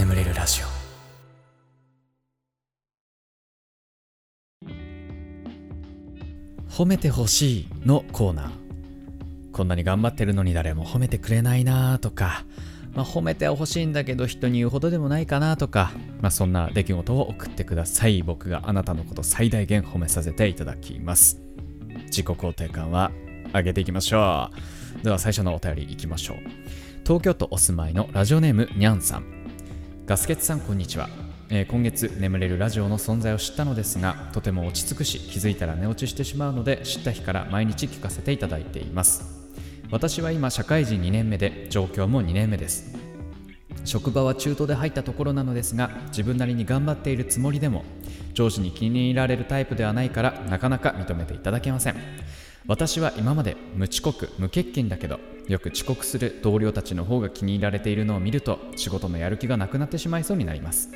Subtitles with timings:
[0.00, 0.66] 眠れるラジオ。
[6.70, 8.50] 褒めてほしいのコーナー。
[9.52, 12.46] こんなに頑張ってるのに誰も褒めてくれないなとか、
[12.94, 18.22] まあ、褒めてほしいんだけど人に言うほどでもないかなとか、まあ、そんな出来事を送ってください。
[18.22, 21.42] 僕があなたのこと最大限褒めさせていただきます。
[22.06, 23.12] 自己肯定感は
[23.52, 24.48] 上げていきましょ
[25.02, 25.04] う。
[25.04, 26.36] では最初のお便りいきましょう。
[27.02, 29.39] 東京都お住まいのラジオネームにゃんさん。
[30.10, 31.08] ガスケツさんこんにちは、
[31.50, 39.22] えー、今月眠れるラジオの存在を知ったのですがとても落ち着くし気づいたら寝落ちしてしまうので知った日から毎日聞かせていただいています。
[39.88, 42.92] 私は今社会人2年目で状況も2年目です。
[43.84, 47.84] 職場は中途で入ったところなのですが自分なりに頑張っているつもりでも
[48.34, 51.94] 上司に気に入られるタイプではないからなかなか認めていただけません。
[52.70, 60.88] 私は今まで無遅刻無欠勤だけどよく遅刻する同僚たちの方が気に入られているのを見ると仕事のやる気がなくなってしまいそうになります。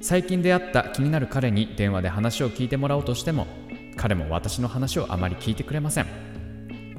[0.00, 3.46] 最近出会った気になる彼に電話で話を聞いてもらおうとしても
[3.98, 6.06] 彼も私の話をあまり聞いてくれません。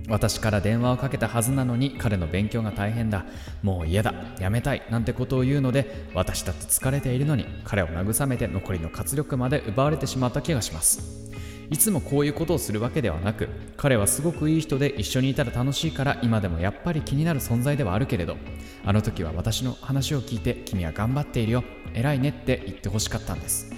[0.08, 3.26] 私から電話をかけたはずなのに彼の勉強が大変だ。
[3.64, 4.14] もう嫌だ。
[4.40, 11.26] やめたいなんてことを言うので私だって疲れているのに彼を慰めて残りの活力まで奪われてしまった気がします。
[11.70, 18.38] いつもこういうことをするわけではなく彼はすごくいい人で一緒にいたら楽しいから今でもやっぱり気になる存在ではあるけれど
[18.86, 21.64] あの時は私の話を聞いて君は頑張っているよ。
[21.94, 23.72] 偉いねって言ってほしかったんです。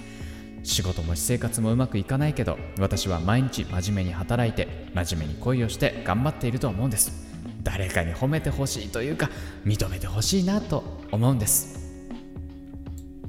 [0.62, 7.28] 仕事も私生活もうまくいかないけど私は毎日真面目に働いて真面目に恋をして頑張っていると思うんです。
[7.62, 9.30] 誰かに褒めてほしいというか
[9.64, 11.80] 認めてほしいなと思うんです。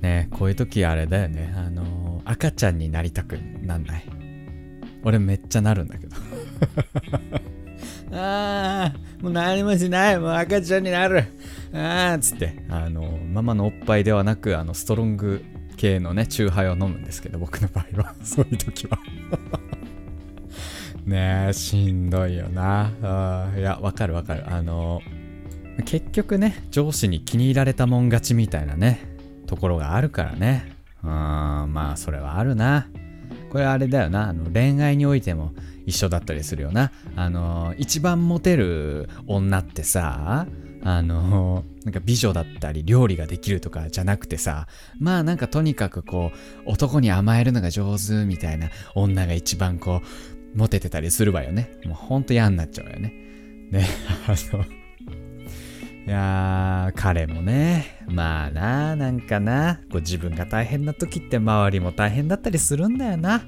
[0.02, 1.54] ねこういう時あれだよね。
[1.56, 4.11] あの赤ちゃんになりたくなんない。
[5.04, 6.16] 俺めっちゃなるんだけど。
[8.14, 11.24] ああもう何もしないもう赤ちゃんになる。
[11.74, 12.64] ああつって。
[12.70, 15.44] あのママのおっぱいではなくあのストロング
[15.78, 18.16] 系のねチューハイを飲むんですけど僕の場合は。
[18.24, 19.00] そういう時は。
[21.06, 22.92] ねえしんどいよな。
[23.02, 24.52] あいやわかるわかる。
[24.52, 25.02] あの
[25.86, 29.00] 結局ね上司に気に入られたもん勝ちみたいなね
[29.48, 30.74] ところがあるからね。
[31.04, 32.88] うんまあそれはあるな
[33.52, 34.30] これあれだよな。
[34.30, 35.52] あの恋愛においても
[35.86, 36.94] 一緒だったりするよな。
[37.18, 40.48] あの一番モテる女ってさ
[40.84, 44.68] あのなんか美女だったり料理ができるとかじゃなくてさ
[45.00, 46.32] まあなんかとにかくこ
[46.66, 51.78] う男に甘えるのが上手みたいな女が一番こうモテてたりするわよね。
[51.84, 53.14] もうほんと嫌になっちゃうよね。
[53.70, 53.86] ね
[54.28, 54.64] あの
[56.08, 63.44] いやー、彼もね、まあな、なんかな、こう自分が大変な時って周りも大変だったりするんだよな。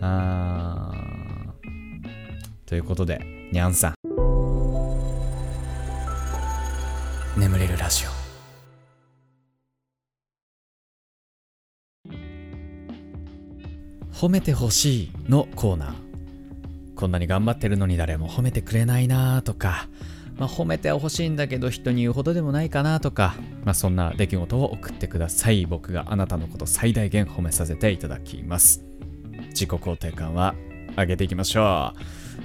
[0.00, 3.20] あーということで、
[3.52, 3.94] にゃんさん。
[7.36, 8.24] 眠れるラジオ。
[14.14, 15.94] 褒めてほしいのコーナー。
[16.94, 19.88] こんなに頑張ってるのに誰も褒めてくれないなとか、
[20.36, 25.66] まあ、褒めてほしいんだけど人に言うほどでもないかなとか、まあ、そんな出来事を送ってください。
[25.66, 28.84] 僕があなたのこと最大限褒めさせていただきます。
[29.50, 30.54] 自己肯定感は
[30.96, 31.92] 上げていきましょ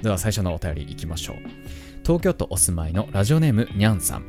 [0.00, 0.02] う。
[0.02, 1.36] では最初のお便りいきましょう。
[2.02, 4.24] 東京都お住まいのラジオネームにゃんさん。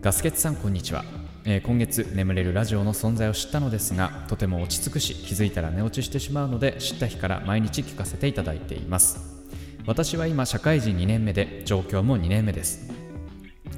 [0.00, 1.04] ガスケツさんこんにちは。
[1.44, 9.35] えー、今月眠れるラジオの存在を知ったのですがとても落ち着くし気づいたら寝落ちしてしまうので知った日から毎日聞かせていただいています。
[9.86, 12.90] 私は今社会人2年目で状況も2年目です。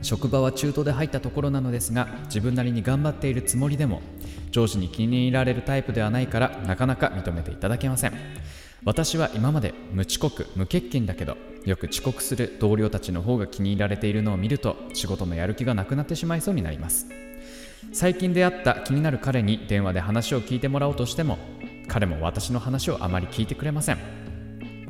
[0.00, 4.00] 職場は中途で入ったところなのですが自分なりに頑張っているつもりでも
[4.50, 8.12] 上司に気に入られるタイプではないからなかなか認めていただけません。
[8.84, 11.36] 私は今まで無遅刻無欠勤だけど
[11.66, 17.06] よく遅刻する同僚たちの方が気に入られているのを見ると仕事のやる気がなくなってしまいそうになります。
[17.92, 21.36] 最近出会った気になる彼に電話で話を聞いてもらおうとしても
[21.86, 24.27] 彼も私の話をあまり聞いてくれません。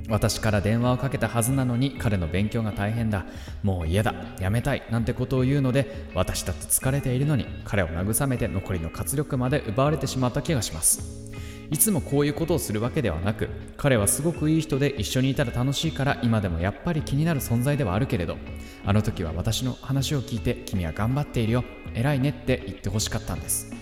[0.08, 3.26] 私から電話をかけたはずなのに彼の勉強が大変だ。
[3.62, 4.14] もう嫌だ。
[4.40, 4.82] やめたい。
[4.90, 11.28] なんてことを言うので私だって疲れているのに彼を慰めて残りの活力まで奪われてしまった気がします。
[11.70, 18.38] いつもこういうことをするわけではなく彼はすごくいい人で一緒にいたら楽しいから今でもやっぱり気になる存在ではあるけれど
[18.86, 21.64] あの時は私の話を聞いて君は頑張っているよ。
[21.94, 23.77] 偉いねって言ってほしかったんです。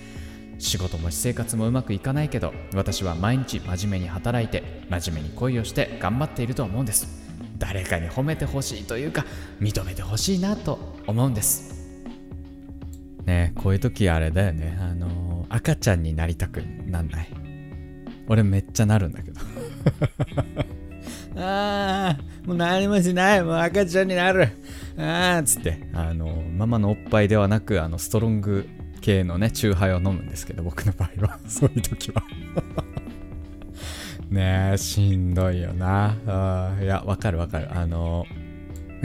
[0.58, 7.26] 仕事も私生活もうまくいかないけど私は毎日真面目に働いて真面目に恋をして頑張っていると思うんです。
[7.58, 9.24] 誰かに褒めてほしいというか
[9.60, 11.74] 認めてほしいなと思うんです。
[13.24, 14.78] ねこういう時あれだよね。
[14.80, 17.28] あの赤ちゃんになりたくなんない。
[18.28, 19.40] 俺めっちゃなるんだけど。
[21.38, 23.42] ああもう何もしない。
[23.42, 24.48] もう赤ちゃんになる。
[24.98, 25.88] ああつって。
[25.92, 28.68] あのママのおっぱいではなくあのストロング
[29.06, 31.38] 系のね、チューハイを飲むんですけど、僕の場合は。
[31.46, 32.24] そういう時は
[34.30, 36.16] ねえ、しんどいよな。
[36.26, 37.68] あいや、わかるわかる。
[37.72, 38.26] あの、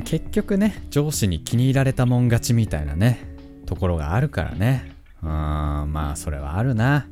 [0.03, 3.19] 結局ね、上司に気に入られたもん勝ちみたいなね、
[3.68, 4.92] ところがあるからね。
[5.21, 7.06] うん、まあ、それはあるな。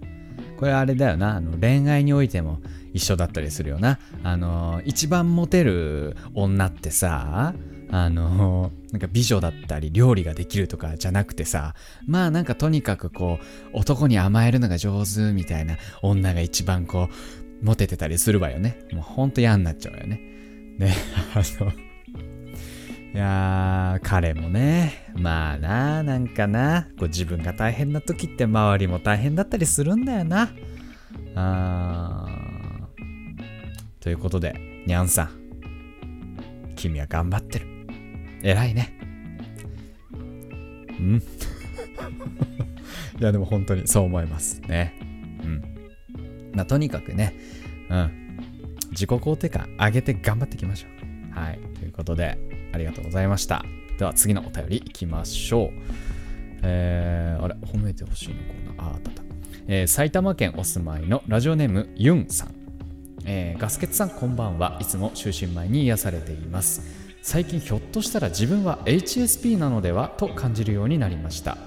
[0.57, 1.35] これあれだよな。
[1.35, 2.59] あの恋愛においても
[2.93, 3.99] 一緒だったりするよな。
[4.23, 7.53] あの、一番モテる女ってさ、
[7.91, 11.73] あの、なんか美女だったり料理ができるとかじゃなくてさ、
[12.05, 18.79] まあなんかとにかくこう、男に甘えるのが上手みたいな女が一番こう、モテてたりするわよね。
[18.91, 20.21] もうほんと嫌になっちゃうよね。
[20.77, 20.95] ね、
[21.33, 30.49] あの、いやー、彼もね、まあな、なんかな、こう自分が大変な時って周りも大変だったりするんだよな。
[31.35, 32.39] あー
[33.99, 34.55] ということで、
[34.85, 35.31] にゃんさん、
[36.75, 37.78] 君は頑張ってる。
[38.43, 38.93] 偉いね。
[40.99, 41.21] うん
[43.19, 44.93] いや、でも本当にそう思いますね。
[45.43, 45.63] うん。
[46.53, 47.33] まあ、とにかくね、
[47.89, 48.11] うん。
[48.91, 50.87] 自己肯定感上げて頑張っていきましょ
[51.35, 51.39] う。
[51.39, 51.59] はい。
[51.77, 52.37] ということで、
[52.73, 53.65] ありがとうございました。
[53.97, 55.69] では次のお便りいきましょう。
[56.63, 58.87] えー、あれ、褒めてほしいのコーナー。
[58.87, 59.23] あ、あったった。
[59.67, 62.59] えー、埼玉県お住まいのラジオネームユンさん。
[63.25, 70.09] えー、ガスケツさんこんばんはいつも就寝前に癒されています最近ひょっとしたら自分は HSP なのでは？
[70.17, 71.57] と感じるようになりました。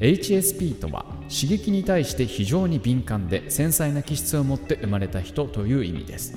[0.00, 6.36] HSP とは刺激に対して非常に敏感で繊細な気質を持って生まれた人という意味です。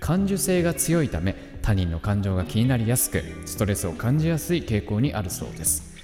[0.00, 5.95] 感受性が強いため他人の感情が気になりやすくストレスを感じやすい傾向にあるそうです。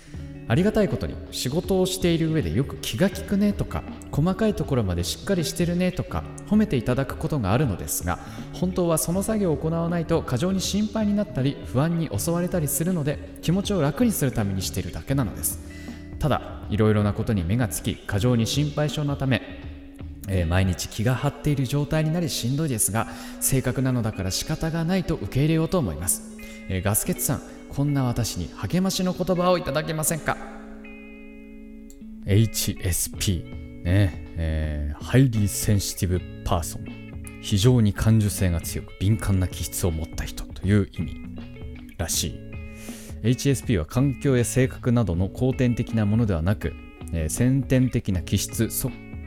[0.48, 8.18] ありがたいことに仕事をしている上でよく気が利くねとか細かいところまでしっかりしてるねとか褒めていただくことがあるのですが
[8.52, 15.58] 本当はその作業を行わないと過剰に心配になったり不安に襲われたりするので気持ちを楽にするためにしているだけなのです。
[16.18, 19.72] ただいろいろなことに目がつき過剰に心配性のため
[20.28, 23.08] えー、毎日気が張っている状態になりしんどいですが
[23.40, 26.22] 性格なのだから仕方がないと受け入れようと思います、
[26.68, 27.42] えー、ガスケツさん
[27.74, 30.36] こんな私に励ましの言葉をいただけませんか
[32.26, 36.84] ？HSP ねえー、 Highly Sensitive Person
[37.40, 41.16] 非常に感受性が強く敏感な気質を持った人という意味
[41.96, 42.28] らし
[43.22, 46.74] い HSP は環境や性格などの後天的なものではなく、
[47.12, 48.68] えー、先天的な気質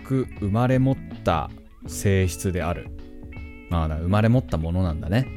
[0.05, 1.49] く生まれ持った
[1.87, 2.87] 性質である。
[3.69, 5.27] まあ、生まれ持ったものなんだね。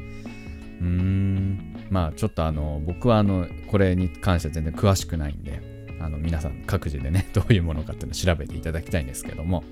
[0.79, 1.68] うーん。
[1.89, 5.61] まあ、ちょっとあの、僕はあの、これに関しては全然詳しくないんで、
[5.99, 9.63] あの、皆さん各自でね、 どういうものかっていうのを調べていただきたいんですけども、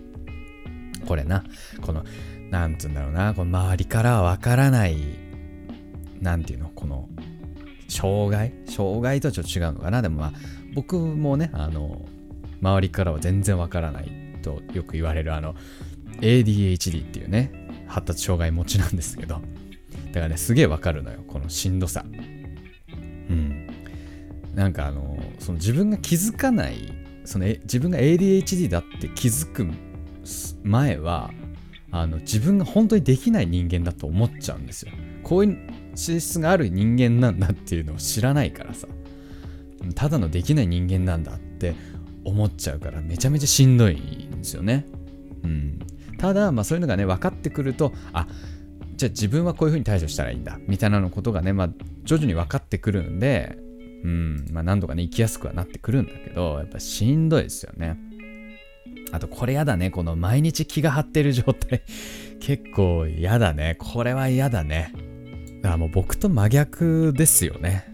[1.05, 1.43] これな、
[1.81, 2.03] この、
[2.49, 4.97] なんつうんだろうな、この周りからはわからない、
[6.21, 7.09] なんていうの、この、
[7.87, 8.53] 障害？
[8.65, 10.01] 障害とはちょっと違うのかな？
[10.01, 10.33] でもまあ、
[10.73, 12.05] 僕もね、あの、
[12.61, 15.55] 周りからは全然わからないとよく言われるあの
[16.21, 17.51] ADHD っていうね
[17.87, 19.41] 発達障害持ちなんですけど。
[20.11, 22.05] だからねすげえわかるのよこのしんどさ。
[23.29, 23.67] うん。
[24.53, 26.93] なんかあのその自分が気づかない
[27.25, 29.67] その自分が ADHD だって気づく
[30.63, 31.31] 前は
[31.91, 34.91] あの自分が本当にできない人間だと思っちゃうんですよ。
[35.23, 35.57] こういう
[35.95, 38.87] 資質がある人間なんだっていうのを知らないからさ。
[39.95, 41.75] ただのできない人間なんだって
[42.23, 44.85] 思っちゃうからめちゃめちゃしんどいんですよね。
[45.43, 45.79] うん、
[46.17, 48.27] ただ、まあ、そういうのがね分かってくるとあ
[48.97, 51.69] じゃあ自分はこういうふうに対処したらいいんだみたいなのことがね、まあ、
[52.03, 53.55] 徐々に分かってくるんで、
[54.03, 57.97] うんまあ、何度かね生きやすくはなってくるんだけどやっぱしんどいですよね。
[59.11, 61.81] あとこれやだねこの毎日気が張ってる状態
[62.41, 64.91] 結構嫌だねこれは嫌だね。
[65.61, 67.85] だからもう僕と真逆ですよね。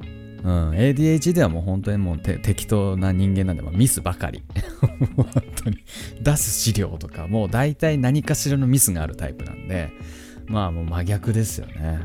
[0.43, 4.43] うん、ADHD はもう本当にもう適当な人間なんで、まあ、ミスばかり。
[5.15, 5.25] 本
[5.63, 5.77] 当に。
[6.21, 9.93] 出す資料とか、もう大体何かしらのミスがあるタイプなんで、
[10.47, 11.99] まあもう真逆ですよね。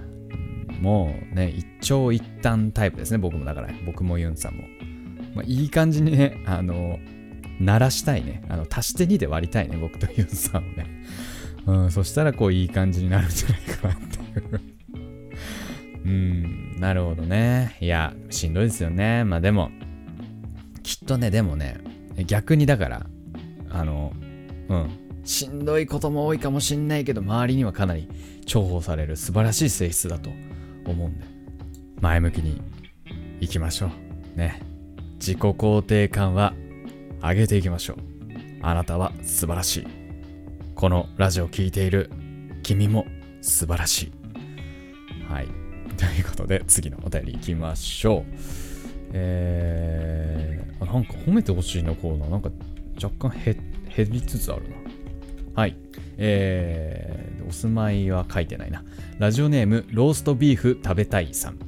[0.81, 4.65] もうね、一長一短タイプですね、僕もだから、僕もユンさんも。
[5.35, 6.99] まあ、いい感じにね、あの、
[7.61, 8.45] 鳴らしたいね。
[8.49, 10.87] あの、足して2で割りたいね、僕とユンさんをね。
[11.67, 14.61] うん、そしたらこういい感じになるんじゃないかなっていう。
[16.05, 17.77] うん、なるほどね。
[17.81, 19.25] いや、しんどいですよね。
[19.25, 19.71] まあでも、
[20.83, 21.79] きっとね、でもね、
[22.27, 23.07] 逆にだから、
[23.71, 24.13] あの、
[24.69, 28.09] うん、しんどいことも多いかもしんないけど、周りにはかなり
[28.47, 30.31] 重宝される素晴らしい性質だと
[30.87, 31.27] 思うんで、
[32.01, 32.63] 前向きに
[33.39, 33.91] いきましょ
[34.35, 34.39] う。
[34.39, 34.63] ね。
[35.21, 36.55] 自己肯定感は
[37.21, 37.97] 上げていきましょう。
[38.63, 39.87] あなたは素晴らしい。
[40.75, 42.11] このラジオを聴いている
[42.63, 43.05] 君も
[43.43, 44.13] 素晴らしい。
[45.31, 45.49] はい。
[45.99, 48.37] ということで、次のお便りいきましょう。
[49.13, 52.49] えー、なんか褒めてほしいのコーナー、なんか
[52.97, 53.57] 若干減
[54.11, 54.88] りつつあるな。
[55.59, 55.77] はい。
[56.19, 58.85] えー、お住まいは書いてないな。
[59.19, 61.59] ラジオネーム、ローストビーフ食べたいさん。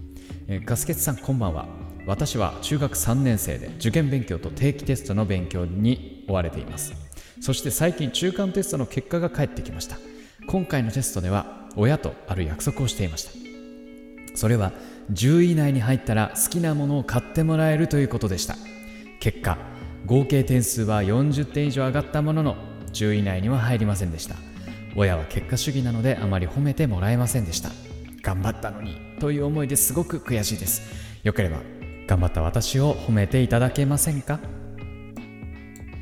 [0.46, 1.66] えー、ガスケツさん、こんばんは。
[2.06, 6.92] 私は中学3年生で受験勉強と定期テストの勉強に追われています。
[7.40, 9.96] そして最近中間テストの結果が返ってきました。
[10.46, 13.32] 今回のテストでは親とある約束をしていました。
[14.36, 14.70] それは
[15.10, 18.54] 10位以内に入ったら好きなものを買ってもらえるということでした。
[19.18, 19.58] 結果、
[20.06, 24.36] 合計点数は40点以上上がったものの10位以内には入りませんでした。
[24.96, 27.70] 親は結果主義なのであまり褒めてもらえませんでした。
[28.22, 30.82] 頑張ったのにという思いですごく悔しいです。
[31.22, 31.58] よければ
[32.06, 34.40] 頑張った私を褒めていただけませんか？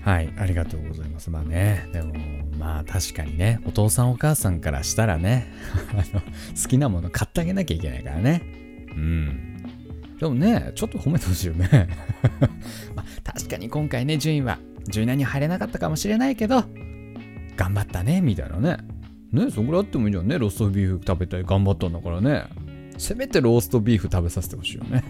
[0.04, 1.30] はいありがとうございます。
[1.30, 2.14] まあねでも
[2.59, 5.52] まあ確かにねお父さんお母さんからしたらね
[6.61, 8.42] 好きなもの買ってあげなきゃいけないからね。
[8.90, 9.62] うん。
[10.18, 11.88] でもねちょっと褒めてほしいよね。
[12.97, 16.64] まあ確かに今回ね順位は10年に入れなかったかもしれないけど、
[17.57, 18.78] 頑張ったね、みたいなね。
[19.33, 20.38] ね、そこらいあってもいいじゃんね。
[20.38, 22.45] ローストビーフ食べたい、頑張ったんだからね。
[22.97, 25.04] せめてローストビーフ食べさせてほしいよね。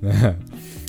[0.00, 0.36] ね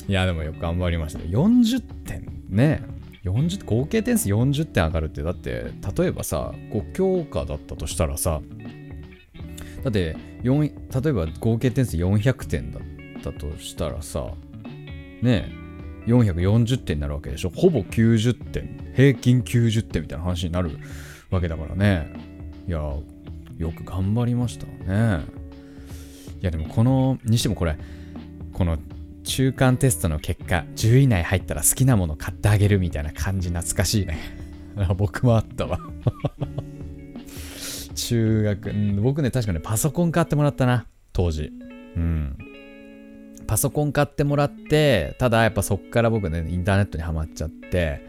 [0.08, 1.26] いや、でもよく頑張りましたね。
[1.26, 2.82] 40点ね。
[3.24, 8.40] 40合計点数40点上がるってだって例えばさ5教科だったとしたらさ
[9.84, 14.32] だって4例えば合計点数400点だったとしたらさ
[15.22, 15.61] ねえ
[16.06, 17.50] 440点になるわけでしょ？
[17.50, 18.92] ほぼ90点。
[18.94, 20.78] 平均90点みたいな話になる
[21.30, 22.12] わけだからね。
[22.68, 25.24] いやよく頑張りましたね。
[26.40, 27.76] いやでもこのにしてもこれ
[28.52, 28.78] この
[29.24, 34.18] 中間テストの結果10位以内入ったら好きなもの買ってあげるみたいな感じ懐かしいね。
[34.96, 35.78] 僕もあったわ。
[37.94, 41.52] 中学僕ね確かねパソコン買ってもらったな当時。
[41.96, 42.36] うん。
[43.52, 48.00] パソコン買ってもらって、ただやっぱそっから僕ね、インターネットにはまっちゃって、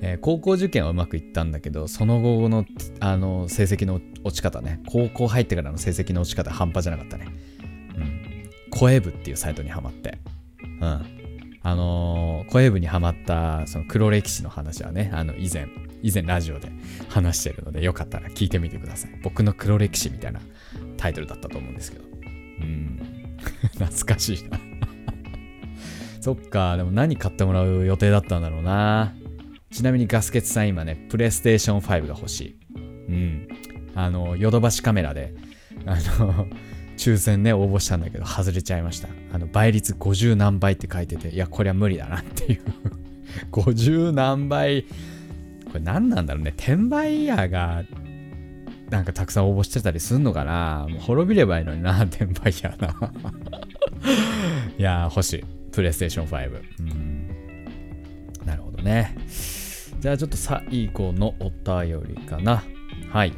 [0.00, 2.64] えー、高校受験はうまくいったんだけど、その後の、
[3.00, 7.26] あの、成績の落ち方ね、高校入ってからの成績の落ち方半端じゃなかったね。
[7.98, 8.50] うん。
[8.70, 10.16] 声部っていうサイトにはまって。
[10.80, 11.06] うん。
[11.62, 15.66] あのー、声部にはまったその黒歴史の話はね、あの、以前、
[16.02, 16.72] 以前ラジオで
[17.10, 19.10] 話してるので、よかったら聞いてみてください。
[19.22, 20.40] 僕の黒歴史みたいな
[20.96, 22.04] タイトルだったと思うんですけど。
[22.62, 22.98] うん。
[23.76, 24.58] 懐かしいな
[26.28, 29.14] そっか、でも何買ってもらう予定だったんだろうな。
[29.70, 32.58] ちなみにガスケツさん今ね、プレイステーション5が欲しい。
[32.76, 32.80] う
[33.12, 33.48] ん。
[33.94, 35.32] あの、ヨドバシカメラで、
[35.86, 36.46] あの、
[36.98, 39.08] 抽選ね、応募したんだけど、外れちゃいました。
[39.32, 42.60] あの、倍率50何倍って書いてて、いや、これは無理だなっていう
[43.50, 44.82] 50何倍。
[44.82, 44.88] こ
[45.76, 46.52] れ何なんだろうね。
[46.54, 47.84] 転売ヤーが、
[48.90, 53.12] なんかたくさん応募してたりすんのかなもう滅びればいいのにな、転売ヤーな。
[54.76, 55.57] いや欲しい。
[55.78, 56.62] プレイステーション5。
[56.80, 57.28] うん。
[58.44, 59.16] なるほどね。
[60.00, 62.64] じゃあちょっと最後のお便りかな。
[63.12, 63.32] はい。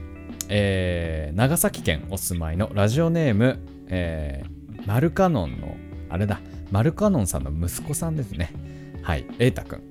[0.49, 5.77] えー、長崎県お住まいのラジオネーム、えー、マルカノンの、
[6.09, 8.55] あれだ、マルカノンさんの息子さんですね。
[9.03, 9.83] はい、瑛太くん。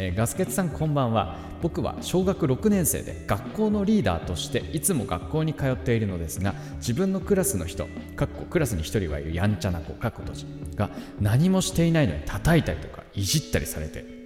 [0.00, 1.36] えー、ガスケツさんこんばんは。
[1.60, 10.88] 僕は小学6年生で学校のリーダーとしていつも学校に通っているのですが自分のクラスの人かっこクラスに1人はいるやんちゃな子かっこ閉じが
[11.20, 14.16] 何もしていないのに叩いたりとかいじったりされて。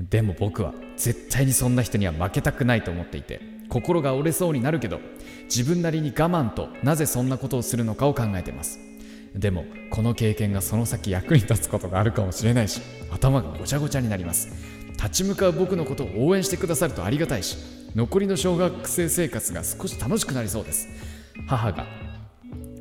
[0.00, 5.00] でも僕は絶対にそんな人には負けたくないと思っていて心が折れそうになるけど
[5.46, 8.78] 自分なりに我慢となぜそんなことをするのかを考えています。
[9.34, 12.80] でもこの経験がその先役に立つことがあるかもしれないし
[13.10, 14.78] 頭がごちゃごちゃになります。
[14.98, 17.56] 立ち向かう僕のことを応援してくださるとありがたいし
[17.94, 20.88] 残りの小学生生活が少し楽しくなりそうです。
[21.46, 21.86] 母が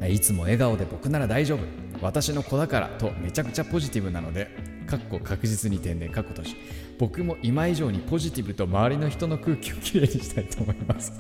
[0.07, 1.59] いつも笑顔で僕なら大丈夫。
[2.01, 4.49] 私の子だからとめちゃくちゃポジティブなので
[4.85, 6.55] かっこ確実に点で書くとし
[6.99, 11.13] 僕も今以上にポジティブと周りの人の空気をきれいにしたいと思います。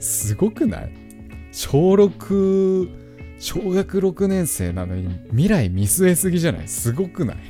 [0.00, 0.92] すごくない？
[1.52, 3.07] 小6
[3.38, 6.68] 小学6年生なのに未来見据えすぎじゃない？
[6.68, 7.36] すごくない？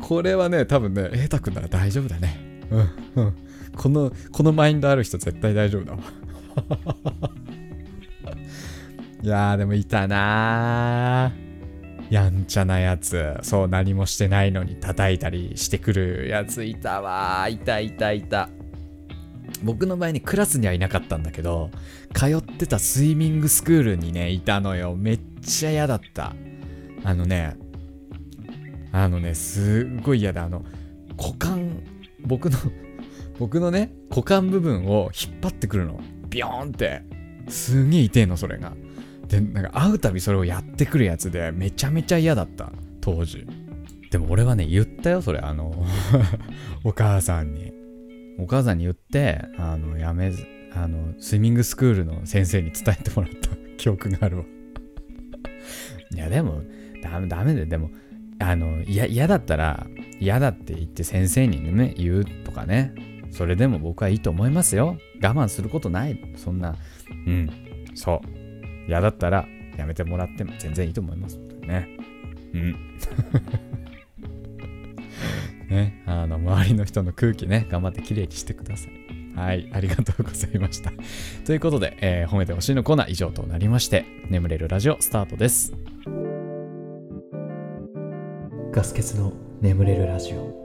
[0.00, 2.36] これはね、多分ね、瑛太くんなら大丈夫だね。
[2.70, 2.80] うん、
[3.16, 3.34] うん。
[3.74, 5.98] この、このマインドある人絶対大丈夫だわ。
[9.22, 11.44] いやー、でもいたなー。
[12.14, 13.34] やんちゃなやつ。
[13.42, 18.50] そう、何もしてないのに叩いたりしてくるやついたわいたいたいた。
[19.62, 21.70] 僕の場合にクラスにはいなかったんだけど、
[22.14, 24.94] 通ってたスイミングスクールにね、いたのよ。
[24.96, 26.34] めっちゃ嫌だった。
[27.02, 27.56] あのね、
[28.92, 30.44] あのね、すっごい嫌だ。
[30.44, 30.64] あの、
[31.18, 31.82] 股間、
[32.24, 32.58] 僕の
[33.38, 36.00] 僕のね、股間部分を引っ張ってくるの。
[36.30, 37.02] ビヨーンって。
[37.48, 38.72] すげえ痛えの、それが。
[39.28, 43.46] でなんか会うたびそれをやってくるやつでめちゃめちゃ嫌だった当時
[44.10, 45.84] でも俺はね言ったよそれあの
[46.84, 47.72] お母さんに
[48.38, 53.50] お母さんに言ってあのやめずあのスイミングスクールの先生に伝えてもらった。
[53.76, 54.44] 記憶があるわ。
[56.12, 56.62] いやでも
[57.02, 57.90] ダメダメででも
[58.38, 59.86] あの嫌だったら
[60.20, 62.94] 嫌だって言って先生にね言うとかね。
[63.30, 64.96] それでも僕はいいと思いますよ。
[65.20, 66.20] 我慢することない。
[66.36, 66.76] そんな
[67.26, 67.50] うん。
[67.94, 68.28] そう。
[68.88, 71.38] 嫌だったらやめてもらっても全然いいと思います。
[71.66, 71.88] ね。
[72.52, 72.76] うん。
[75.68, 76.02] ね。
[76.06, 79.03] あの周りの人の空気ね頑張ってきれいにしてください。
[79.34, 80.92] はい、ありがとうございました。
[81.44, 85.72] ということで、えー、褒めてほしいのコーナー以上となりまして、眠れるラジオスタートです。
[88.72, 90.64] ガス欠の眠れるラジオ。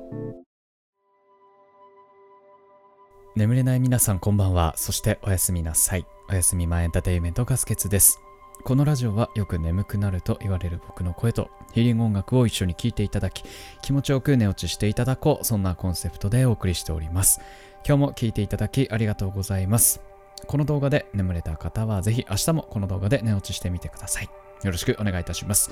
[3.36, 4.74] 眠れない皆さんこんばんは。
[4.76, 6.06] そしておやすみなさい。
[6.30, 8.20] おやすみ前エンターテイメントガス欠です。
[8.64, 13.44] このラジオはよく眠くなると言われる僕の声とヒーリング音楽を一緒に聴いていただき
[13.82, 17.40] 気持ちよく寝落ちしていただこうそんなコンセプトでお送りしております
[17.86, 20.02] 今日も聴いていただきありがとうございます
[20.48, 24.30] この動画で眠れた方はぜひ明日もこの動画で寝落ちしてみてください
[24.64, 25.72] よろしくお願いいたします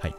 [0.00, 0.14] はい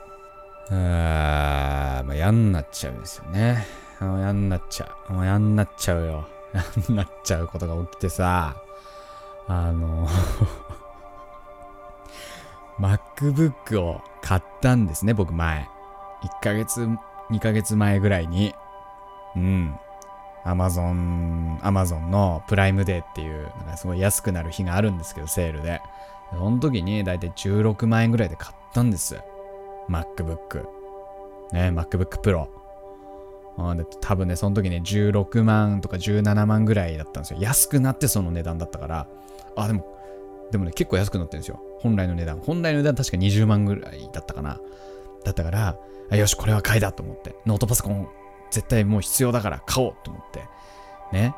[0.70, 3.66] あー、まあ、やんなっちゃうんですよね
[4.00, 8.56] もうやんなっちゃうもうやんなっちゃうよ やんなっちゃうことが起きてさ
[9.48, 10.08] あの
[12.82, 15.70] MacBook を買ったんですね、僕前。
[16.24, 16.88] 1ヶ月、
[17.30, 18.56] 2ヶ月前ぐらいに。
[19.36, 19.76] うん。
[20.46, 25.82] Amazon、Amazon のプライムデーっていう、なんかすごい安くなる日があるんですけど、セールで。
[26.32, 29.20] その時にだいたい16万円ぐらいで買ったんです。
[29.90, 30.66] MacBook。
[31.52, 32.48] ね、MacBook Pro。
[33.76, 37.40] で多分ね、その時ね、16万とか17万ぐらいだったんですよ。
[37.42, 39.08] 安くなってその値段だったから、
[39.56, 39.86] あ、でも、
[40.52, 41.62] でもね、結構安くなってるんですよ。
[41.80, 42.40] 本来の値段。
[42.40, 44.60] 本来の値段確か20万ぐらいだったかな。
[45.24, 45.78] だったから、
[46.18, 47.36] よし、これは買いだと思って。
[47.46, 48.08] ノートパソコン
[48.52, 50.44] 絶対もう必要だから買おうと思って。
[51.12, 51.36] ね。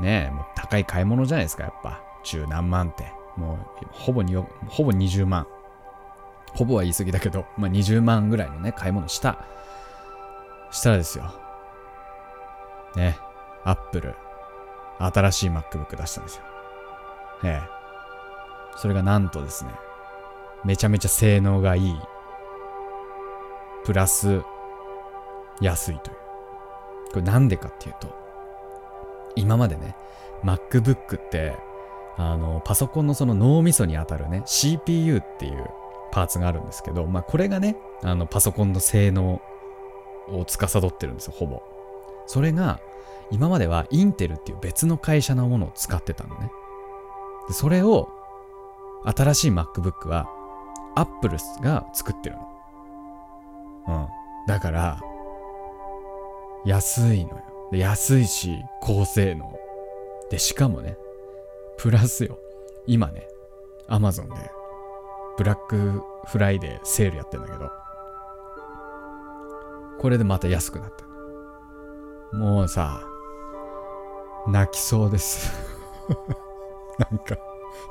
[0.00, 2.02] ねえ、もう高い買い物じゃないですか、やっぱ。
[2.24, 3.12] 十何万って。
[3.36, 5.46] もう、ほぼに、ほぼ20万。
[6.54, 9.38] ほぼは言い過ぎだけど、まあ、20万ぐらいのね、買い物した。
[10.70, 11.24] したらですよ。
[12.96, 13.16] ね。
[13.64, 14.14] アップル。
[14.98, 16.42] 新しい MacBook 出したんですよ。
[17.44, 17.82] ええ。
[18.76, 19.72] それがなんとですね、
[20.64, 22.00] めちゃめちゃ性能がいい。
[23.84, 24.42] プラス、
[25.60, 26.21] 安いという。
[27.12, 28.14] これなんでかっていうと、
[29.36, 29.94] 今までね、
[30.44, 31.56] MacBook って、
[32.16, 35.66] あの、パソコンのその脳みそにあたるね、CPU っていう
[36.10, 39.40] パーツがあるんですけど、まあこれがね、あの、パソコンの性能
[40.28, 41.62] を司ってるんですよ、ほぼ。
[42.26, 42.80] それが、
[43.30, 46.50] 今まではインテルっていう別の会社のものを使ってたのね。
[47.48, 48.08] でそれを
[49.04, 50.28] 新しい MacBook は
[50.94, 52.48] Apple が作ってるの。
[53.88, 54.08] うん。
[54.46, 55.00] だから、
[56.64, 57.42] 安いのよ。
[57.72, 59.52] で安いし、高性能。
[60.30, 60.96] で、しかもね、
[61.78, 62.38] プラスよ。
[62.86, 63.26] 今ね、
[63.88, 64.50] Amazon で、
[65.36, 67.70] ブラックフライデーセールやってんだけど、
[70.00, 71.04] これでまた安くなって。
[72.36, 73.02] もうさ、
[74.48, 75.52] 泣きそうです
[76.98, 77.36] なんか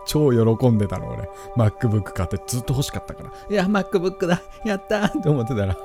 [0.06, 1.30] 超喜んでたの、俺。
[1.56, 3.32] MacBook 買ってずっと欲しかったから。
[3.50, 5.78] いや、MacBook だやったーって思ってたら。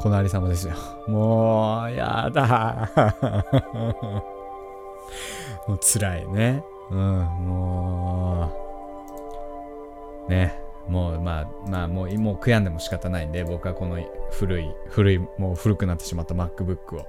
[0.00, 0.72] このありさまですよ。
[1.08, 2.90] もう、やだ
[5.68, 6.64] もう辛いね。
[6.90, 6.98] うん、
[7.46, 8.50] も
[10.26, 10.30] う。
[10.30, 10.58] ね。
[10.88, 13.98] もう、まあ、まあ、もう、もう悔やんでも仕方ないんで、僕はこの
[14.30, 17.04] 古い、古い、もう古くなってしまった MacBook を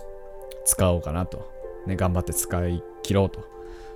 [0.66, 1.50] 使おうかなと。
[1.88, 3.40] ね、頑張って使い切ろうと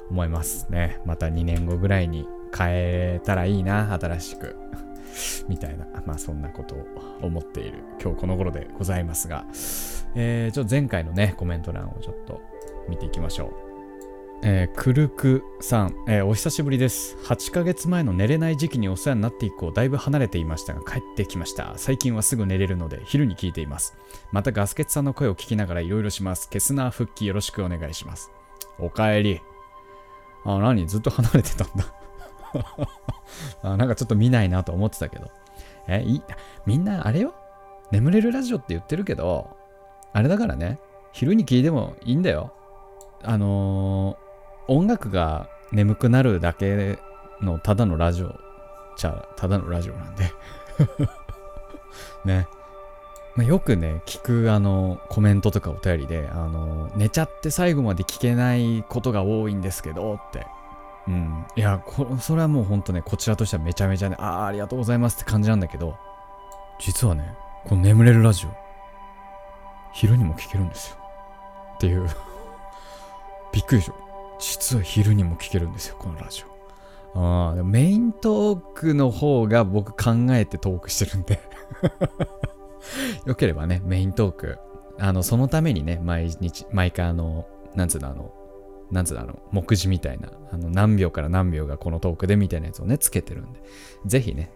[0.09, 1.01] 思いますね。
[1.05, 4.55] また2年後ぐらいに変えたらいいな、新しく。
[5.47, 6.85] みたいな、まあそんなことを
[7.21, 9.45] 思っている今日この頃でございますが、
[10.15, 12.41] えー、ちょっと前回のね、コメント欄をちょっと
[12.89, 13.65] 見ていきましょう。
[14.43, 17.15] えー、くるくさん、えー、お久しぶりです。
[17.23, 21.73] 8ヶ月前の寝れない時期にお世話になって以降、だいぶ離れていましたが、帰ってきました。
[21.77, 23.95] 最近はすぐ寝れるので、昼に聞いています。
[24.31, 26.49] またガスケツさんの声を聞きながらいろいろします。
[26.49, 28.29] ケスナー復帰よろしくお願いします。
[28.77, 29.41] おかえり。
[30.43, 30.85] あ、何？
[30.85, 32.04] ずっと離れてたんだ
[33.63, 33.77] あ。
[33.77, 35.29] なんかちょっと見ないなと思ってたけど。
[35.87, 36.21] え、い
[36.65, 37.33] みんなあれよ？
[37.91, 39.55] 眠れるラジオって言ってるけど、
[40.13, 40.79] あれだからね、
[41.11, 42.53] 昼に聞いてもいいんだよ。
[43.23, 46.99] あのー、音楽が眠くなるだけ
[47.41, 48.35] のただのラジオ
[48.97, 50.31] じゃただのラジオなんで
[52.25, 52.47] ね。
[53.35, 60.47] まあ、よくね、聞くあのコメントとかお便りで、あの寝ちゃって最後まで聞けないことが多いんですけどって
[61.07, 61.45] うん。
[61.55, 65.95] いや、こそれはもうほんとね、こちらとしてはめちゃめちゃね、ああ、ありがとうございますって感じなんだけど、
[66.79, 68.49] 実はね、この眠れるラジオ、
[69.93, 70.97] 昼にも聞けるんですよ。
[71.75, 72.07] っていう
[73.53, 73.95] びっくりでしょ。
[74.39, 76.55] 実は昼にも聞けるんですよ、このラジオ。
[77.17, 81.39] ああ、メイントークの方が僕考えてトークしてるんで
[83.25, 84.59] よければね、メイントーク。
[84.99, 88.31] あの、そのためにね、毎日、毎回あの、なんつうの、あの、
[88.91, 93.61] なんつうの、あの、目次みたいな、あの、何秒から何秒がこのトークでみたいなやつをね、つけてるんで、
[94.05, 94.51] ぜひね、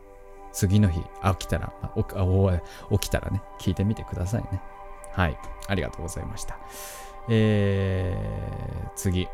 [0.52, 1.02] 次の日、
[1.40, 4.62] 起きたら、あ起きたらね、聞いてみてくださいね。
[5.12, 5.38] はい。
[5.68, 6.58] ありがとうございました。
[7.30, 9.28] えー、次。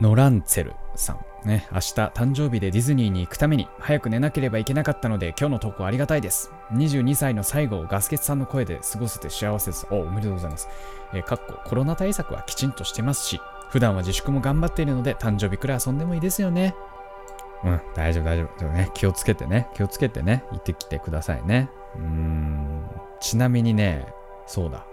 [0.00, 1.24] ノランツェルさん。
[1.44, 6.52] ね、明日誕生日でディズニーに行くために早く寝なければいけなかったので今日の投稿ありがたいです。
[6.72, 9.86] 22歳の最後をガスケツさんの声で過ごせて幸せです。
[9.90, 10.68] お、おめでとうございます。
[11.14, 16.74] えー、かっこコロナ対策はきちんとしてますし、普段は自粛も頑張っているので誕生日くらい遊んでもいいですよね。
[17.64, 18.58] うん、大丈夫大丈夫。
[18.58, 21.70] でもね、気をつけてね、気をつけてね、行ってきてくださいね。
[21.96, 22.84] うーん。
[23.20, 24.06] ちなみにね、
[24.46, 24.86] そうだ。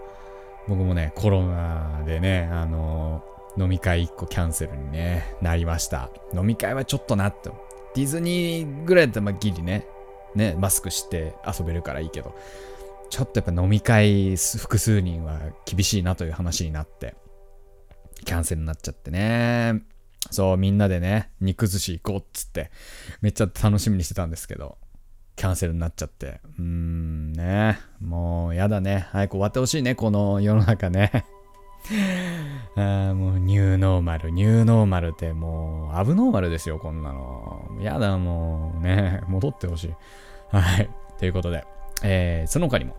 [0.68, 6.10] 僕もね、コロナでね、あのー、飲み会1個キャンセルにね、なりました。
[6.34, 7.50] 飲み会はちょっとなって。
[7.94, 9.86] ディズニーぐらいだったらまあギリね、
[10.34, 12.34] ね、マスクして遊べるからいいけど、
[13.08, 17.14] ちょっとやっぱ飲み会複数人は厳しいなという話になって、
[18.24, 19.82] キャンセルになっちゃってね。
[20.30, 22.70] そう、みんなでね、肉寿司行こうっつって、
[23.20, 24.78] めっちゃ楽しみにしてたんですけど、
[25.36, 26.40] キャンセルになっちゃって。
[26.58, 27.78] うーん、ね。
[28.00, 29.06] もう、やだね。
[29.12, 31.24] 早く終わってほしいね、この世の中ね。
[32.76, 37.78] あもう、ニューノーマル、ニューノーマルってもう、アブノーマルですよ、こんなの。
[37.80, 39.20] やだ、もう、ね。
[39.28, 39.94] 戻ってほしい。
[40.50, 40.90] はい。
[41.18, 41.64] ということで、
[42.02, 42.96] えー、その他にも、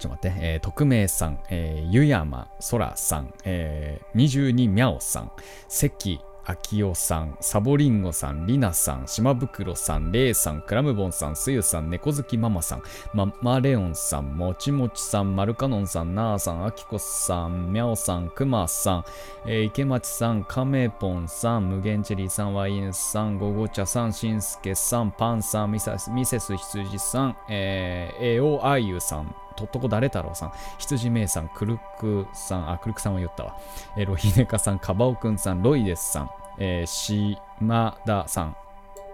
[0.00, 5.32] ちょっと待って、えー、匿名さん、えー、ゆやまそらさん、えー、22みゃおさん、
[5.68, 12.82] 関あきおさん、サボリンゴさん、りなさん、島袋さん、れいさん、クラムボンさん、すゆさん、猫好きママさん、
[13.12, 19.04] ママレオンさん、もちもちさん、マルカノンさん、なあさん、あきこさん、みゃおさん、くまさん、
[19.46, 33.56] えー、池町さん、カメポンさん、無限チェリーさん、ワインさん、ゴゴチャさん、しんすけさん、パンさん、ミセス羊さん、えー、えおあゆさん、とっとこ誰太郎さん、羊めいさん、くるくさん、あ、くるくさんは言ったわ。
[33.96, 38.56] えー、ロヒネカさん、カバオくんさん、ロイデスさん、えー、島田さん、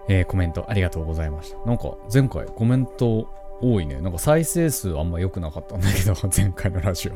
[0.08, 1.58] えー、コメントありがとうございました。
[1.66, 3.28] なんか前回コメント
[3.60, 4.00] 多いね。
[4.00, 7.12] なんか再生数あんま良くなかったんだけど、 前回のラジオ。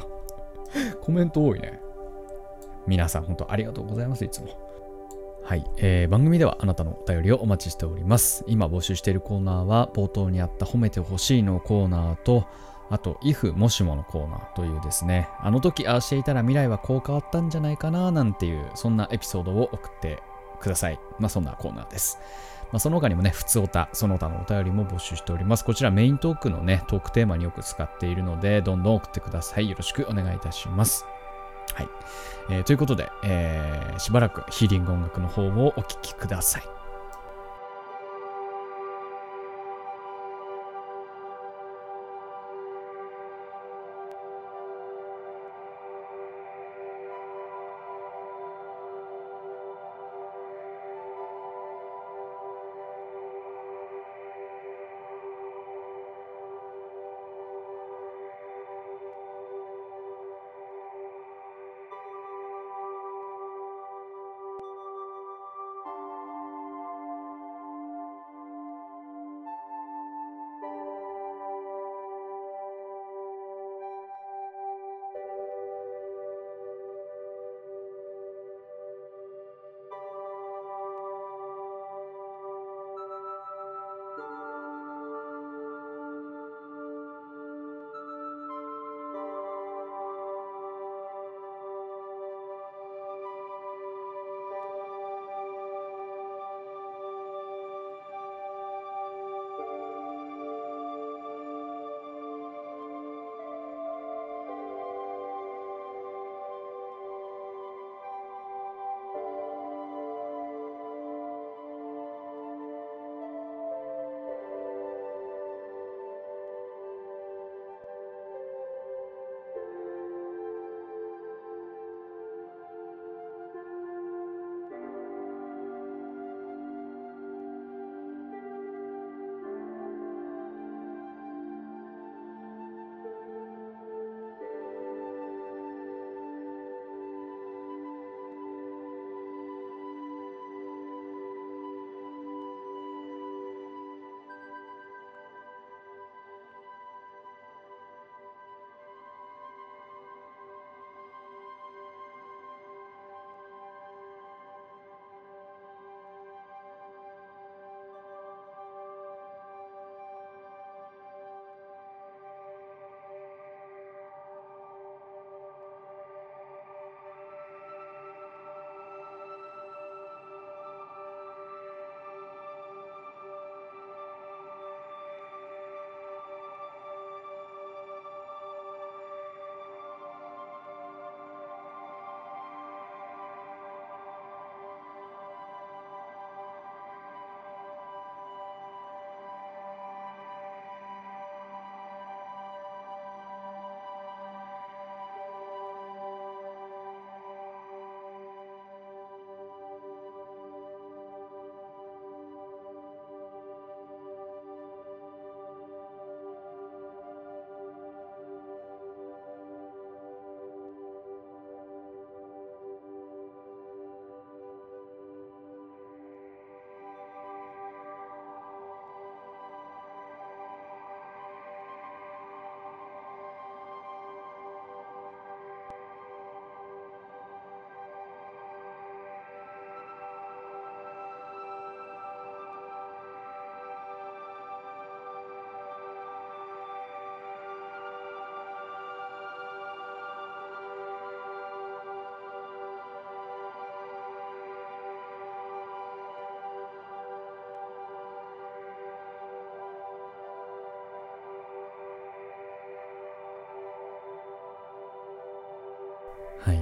[1.01, 1.81] コメント多いね。
[2.87, 4.71] 皆さん本当ありがとうございます、いつも。
[5.43, 8.45] はい、えー、番組ではあなたのお便りをお待ちしております。
[8.47, 12.47] 今募集しているコーナーは冒頭にあった褒めてほしいのコーナーと、
[12.90, 20.22] あと、if もしものコーナーというですね、あの時ああしていたら未来はこう変わったんじゃないかななんていう、そんなエピソードを送って
[20.59, 20.98] ください。
[21.18, 22.18] まあそんなコーナーです。
[22.72, 25.64] まあ、その他にもね、普通おた、その他のお便りも募集しております。
[25.64, 29.68] こちらメイントークのね、トークテーマによく使っているので、どんどん送ってください。
[29.68, 31.05] よろしくお願いいたします。
[31.74, 31.88] はい。
[32.48, 36.80] えー、ということで、えー、しばらくヒーリング音楽の方をお聴きください。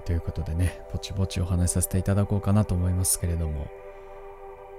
[0.09, 3.69] ということでね、ぼちぼちお話しさせていただこうかなと思いますけれども。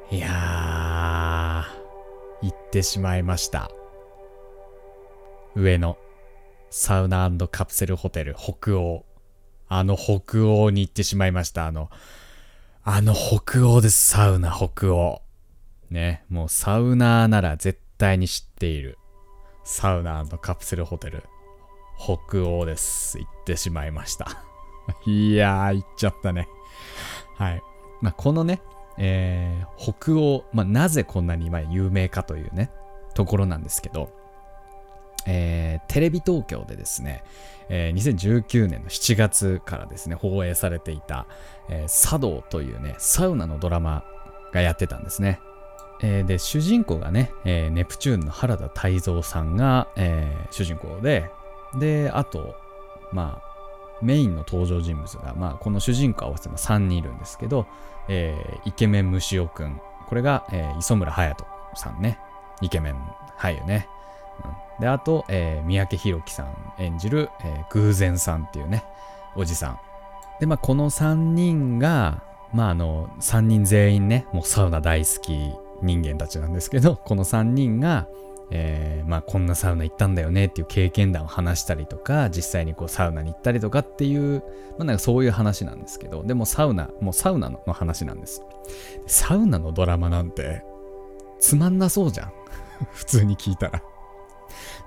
[0.09, 3.69] いやー、行ってしまいました。
[5.55, 5.99] 上野、
[6.71, 9.05] サウナカプセルホテル北欧。
[9.67, 11.67] あの北欧に行ってしまいました。
[11.67, 11.91] あの、
[12.83, 15.21] あの北欧です、サウナ北欧。
[15.91, 18.97] ね、もうサウナーなら絶対に知っている。
[19.63, 21.23] サウナカプセルホテル、
[21.99, 23.19] 北欧です。
[23.19, 24.48] 行ってしまいました。
[25.06, 26.47] いやー、行っちゃったね。
[27.36, 27.63] はい。
[28.02, 28.62] まあ、このね、
[28.97, 32.69] えー北欧、まあ、なぜこんなに今有名かというね、
[33.13, 34.10] ところなんですけど、
[35.25, 37.23] えーテレビ東京でですね、
[37.69, 41.28] えー2019年の7月からですね、放映されていた、
[41.69, 44.04] えー茶道というね、サウナのドラマ
[44.54, 45.39] がやってたんですね。
[46.02, 51.30] えーで、主人公がね、えーネプチューンの原田泰造さんが、えー主人公で、
[51.78, 52.56] で、あと、
[53.12, 53.48] まあ、
[54.01, 57.67] メインの登場人物が、まあ、この主人公合わせて3人いるんですけど、
[58.07, 59.79] えーイケメン虫尾くん。
[60.07, 62.19] これが、えー磯村勇斗さんね。
[62.62, 62.95] イケメン
[63.38, 63.88] 俳優ね。
[64.43, 68.83] うんで、あと、えー三宅宏樹さん演じる、えー偶然さんっていうね、
[69.35, 69.79] おじさん。
[70.39, 78.07] で、まあ、この3人が、まあ、あの、3人全員ね、もうサウナ大好き人間たちなんですけど、この3人が、
[78.51, 84.41] えーまあ、こんなサウナ行ったんだよねっていう経験談を話したりとか、実際にこうサウナに行ったりとかっていう、
[84.77, 88.43] まあ、なんかそういう話なんですけど、でもサウナ、もうサウナの話なんです。
[89.07, 90.63] サウナのドラマなんて、
[91.39, 92.33] つまんなそうじゃん。
[92.91, 93.81] 普通に聞いたら。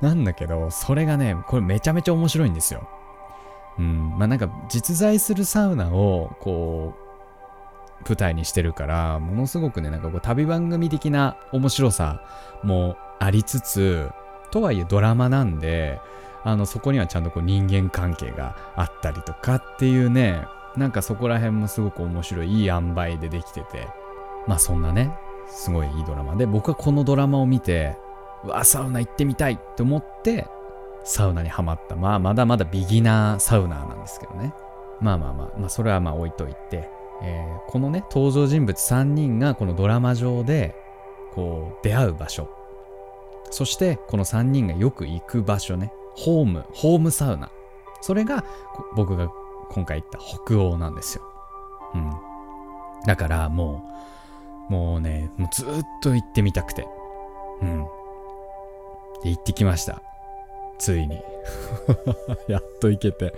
[0.01, 2.89] なんだけど、それがね、これめちゃめちゃ面白いんですよ。
[3.79, 12.23] うん、まあなんか実在するサウナをこう舞台にしてるからものすごくねなんかこう旅番組的な面白さ
[12.63, 14.11] もありつつ
[14.51, 16.01] とはいえドラマなんで
[16.45, 20.45] あのそこにはちゃんとこう人間関係があったりとかっていうね
[20.77, 23.89] なんかそこら辺もすごく面白いいい塩梅でできてて
[24.47, 25.13] まあそんなね
[25.49, 27.97] すごいいいドラマで僕はこのドラマを見て
[28.45, 30.47] うわサウナ行ってみたいと思って
[31.05, 31.97] サウナにはまった。
[31.97, 34.55] まあ、まだまだビギナーサウナーなんですけどね。
[35.01, 36.89] まあまあまあ、まあ、それはまあ置いといて、
[37.23, 40.77] えーこのね、登場人物3人がこのドラマ上で、
[41.35, 42.49] こう、出会う場所。
[43.53, 45.93] そして、この3人がよく行く場所ね。
[46.17, 47.51] ホーム、ホームサウナ。
[48.01, 48.45] それが、
[48.97, 49.31] 僕が
[49.71, 51.23] 今回言った北欧なんですよ。
[51.95, 52.13] うん。
[53.07, 53.85] だから、も
[54.69, 55.67] う、もうね、もうずっ
[56.03, 56.89] と行ってみたくて。
[57.61, 57.85] うん。
[59.23, 60.03] で、行ってきました。
[60.79, 61.23] ついに。
[62.49, 63.35] やっと行けて。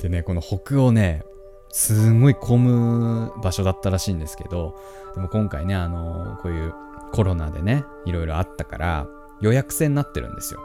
[0.00, 1.24] でね、この北欧ね、
[1.70, 4.76] すんごい混む場所だったらしいんですけど、
[5.14, 6.74] でも今回ね、あのこういう
[7.12, 9.06] コロナでね、いろいろあったから、
[9.44, 10.60] 予約制になってるんですよ。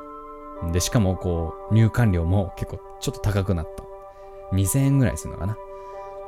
[0.72, 3.84] で、しかもこう、入館料も結構ちょっと高くなった。
[4.56, 5.58] 2000円ぐらいするのかな。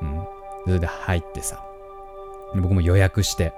[0.02, 0.24] うん。
[0.66, 1.64] それで入ってさ。
[2.56, 3.54] 僕も予約して。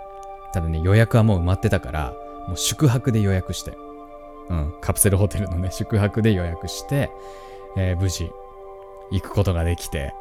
[0.54, 2.14] ただね、予約はもう埋まってたから、
[2.48, 3.76] もう宿泊で予約して。
[4.50, 7.10] うん、カプセルホテルのね、宿泊で予約して、
[7.76, 8.32] えー無事、
[9.12, 10.14] 行くことができて、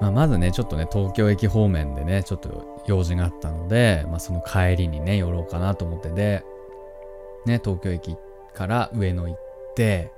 [0.00, 6.44] まあ、まずね、ちょっとね、東京駅方面でね、ちょっと用事があったので、まあ、その帰りにね、寄ろうかなと思ってで、
[7.46, 8.16] ね、東京駅
[8.54, 9.38] から上野行っ
[9.74, 10.12] て、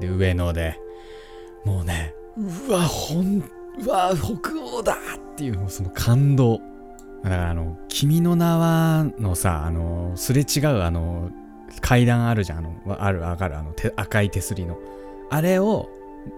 [0.00, 0.78] で、上野で、
[1.64, 3.42] もうね、うわ、ほん、
[3.78, 6.60] うわ、北欧だっていう、その感動。
[7.22, 11.30] だから、あの、君の名はのさ、あの、すれ違う、あの、
[11.80, 14.78] 階段あるじゃん、あの、ある、上がる、あの、赤い手すりの。
[15.30, 15.88] あれを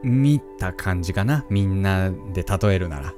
[0.02, 3.14] 見た感じかな、みんなで例えるなら。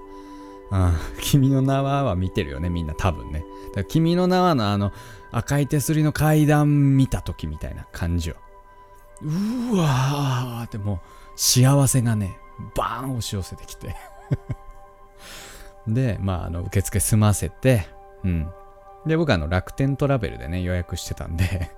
[0.69, 3.45] うん、君の名はは見てるよね、みんな多分ね。
[3.69, 4.93] だから君の名はのあの
[5.37, 8.37] 赤い手すりの階段見た時みたいな感じよ。
[9.21, 11.01] うわーってもう
[11.37, 12.39] 幸せがね、
[12.75, 13.95] バーン押し寄せてきて。
[15.87, 17.87] で、まあ、あの、受付済ませて、
[18.25, 18.51] うん。
[19.07, 21.71] で、僕あの、楽天トラベルでね、予約してたんで、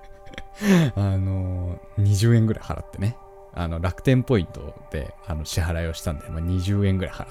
[0.95, 3.17] あの20円ぐらい払ってね、
[3.53, 7.27] あの、楽天ポイントで、あの、支払いをしたんで、まあ、20円ぐらい払っ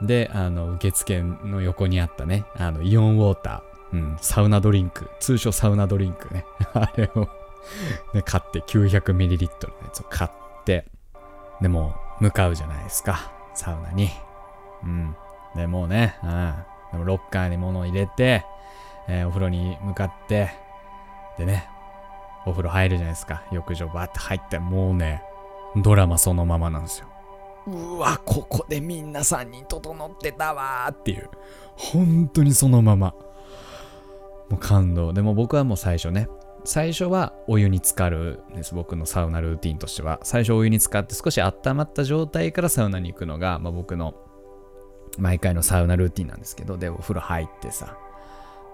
[0.00, 7.28] て、で、あの、受付の横にあったね、あの、イオンウォーター、うん、サウナドリンク、通称サウナドリンクね、 あれを
[8.14, 10.30] ね、買って、900ml のやつを買っ
[10.64, 10.86] て、
[11.60, 14.10] でもう、向かうじゃないですか、サウナに。
[14.82, 15.16] うん。
[15.54, 16.54] で、もうね、うん。
[16.92, 18.44] でもロッカーに物を入れて、
[19.08, 20.52] えーお風呂に向かって、
[21.36, 21.68] でね、
[22.46, 23.42] お風呂入るじゃないですか。
[23.50, 25.22] 浴場バーって入って、もうね、
[25.76, 27.06] ドラマそのままなんですよ。
[27.66, 31.28] うわ、ここでみんな3人整ってたわーっていう。
[31.76, 33.14] 本当にそのまま。
[34.50, 35.12] もう感動。
[35.12, 36.28] でも僕はもう最初ね、
[36.64, 38.74] 最初はお湯に浸かるんです。
[38.74, 40.20] 僕のサウナルーティンとしては。
[40.22, 44.14] 最初お湯に浸かって少し温まった状態からサウナに行くのが、まあ、僕の
[45.18, 47.96] 毎回のサウナルーティンなんですけどでお風呂入ってさ。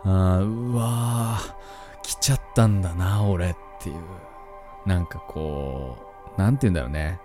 [0.04, 1.54] あうわー
[2.02, 3.96] 来ちゃったんだな俺っていう。
[4.86, 5.96] なんかこ
[6.36, 7.20] うなんて言うんだろうね。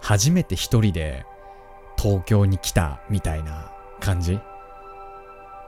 [0.00, 1.24] 初めて一人で
[1.96, 4.38] 東京に来たみたいな感じ。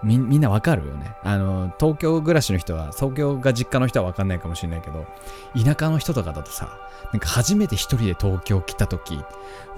[0.03, 1.17] みんなわかるよね。
[1.23, 5.07] あの東京暮らしの人は東京が実家の人はわかんないかもしれないけど
[5.55, 6.79] 田舎の人とかだとさ
[7.13, 9.19] なんか初めて一人で東京来た時う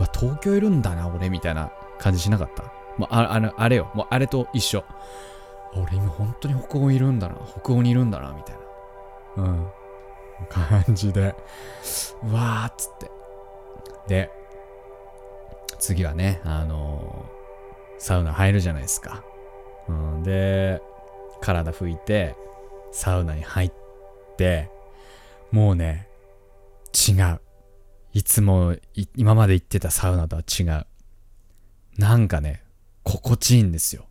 [0.02, 2.64] わ東京いるんだな俺みたいな感じしなかった？
[2.98, 3.90] もうああのあれよ。
[3.94, 4.85] もうあれと一緒。
[5.74, 7.37] 俺今本当に北欧いるんだな。
[7.62, 8.56] 北欧にいるんだなみたい
[9.37, 9.42] な。
[9.44, 9.66] うん。
[10.48, 11.35] 感じで。
[12.24, 13.11] うわーっつって。
[14.09, 14.30] で
[15.78, 19.22] 次はねあのー、サウナ入るじゃないですか。
[19.90, 20.81] うん、で、
[21.40, 22.37] 体拭いて、
[22.92, 23.72] サウナに入っ
[24.37, 24.70] て、
[25.50, 26.09] もうね、
[27.09, 27.40] 違う。
[28.12, 28.76] いつも、
[29.16, 30.87] 今まで行ってたサウナとは違う。
[31.98, 32.62] なんかね、
[33.05, 34.07] 心地いいんですよ。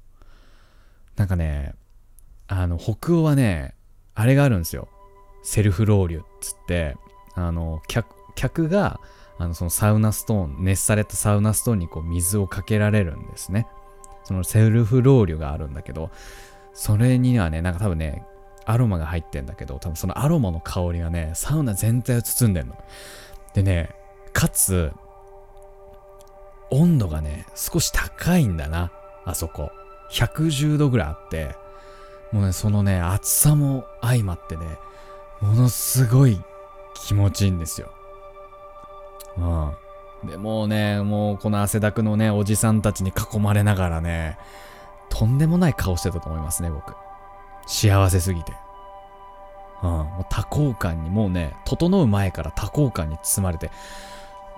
[1.15, 1.73] なんかね、
[2.47, 3.75] あの、北欧はね、
[4.15, 4.89] あれがあるんですよ。
[5.43, 6.95] セルフロウリュっつって、
[7.35, 8.99] あの、客、客が、
[9.37, 13.67] あの、そのサウナストーン、熱されたサウナストーンにこう水をかけられるんですね。
[14.29, 16.11] そのセルフロウリュがあるんだけど、
[16.71, 18.23] それにはね、なんか多分ね、
[18.63, 22.77] アロマが入ってんだけど、多分そのアロマの香りがね、サウナ全体を包んでんの。
[23.55, 23.89] でね、
[24.31, 24.91] かつ、
[26.69, 28.91] 温度がね、少し高いんだな、
[29.25, 29.71] あそこ。
[30.11, 31.55] 110度ぐらいあって、
[32.31, 34.77] もうね、そのね、暑さも相まってね、
[35.41, 36.39] ものすごい
[37.07, 37.91] 気持ちいいんですよ。
[39.39, 39.71] うん。
[40.23, 44.37] でもうね、もうこの汗だくのね、おじさんたちに囲まれながらね、
[45.09, 46.93] とんでもない顔してたと思いますね、僕。
[47.65, 48.53] 幸せすぎて。
[49.81, 53.71] うん、もう多幸感に、もうね、整う前から多幸感に包まれて、わ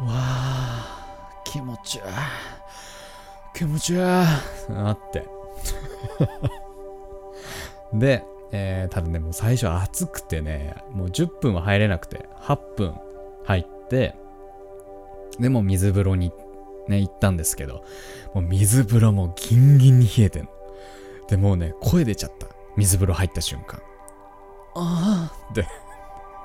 [0.09, 1.11] あ、
[1.43, 2.01] 気持ちいい。
[3.53, 3.97] 気持ちいい。
[3.97, 5.27] なって。
[7.93, 12.95] で、えー、ただね、もう最初暑くてね、もう10分は入れなくて、8分
[13.45, 14.15] 入って、
[15.41, 16.31] でも水風呂に
[16.87, 17.83] ね、行ったんですけど、
[18.33, 20.49] もう水風呂もギンギンに冷えてんの。
[21.27, 22.47] で、もうね、声出ちゃった。
[22.75, 23.81] 水風呂入った瞬間。
[24.75, 25.67] ああで、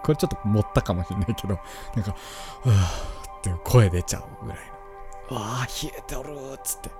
[0.02, 1.58] これちょっと持ったかもしれないけど、
[1.94, 2.16] なんか、
[2.64, 4.58] うわーって声出ちゃうぐらい
[5.30, 5.36] の。
[5.36, 6.90] わあ、冷えておるっつって。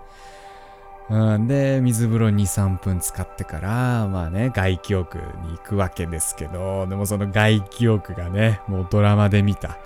[1.09, 9.79] うん、で、水風呂2、3分使ってから、まあね、外気浴に行くわけですけど、でもその外気浴がね、もうドラマで見た、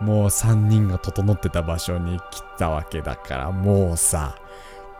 [0.00, 4.38] もう3人が整ってた場所に来たわけだからもうさ